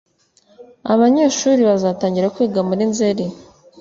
[0.93, 3.25] Abanyeshuri bazatangira kwiga muri nzeri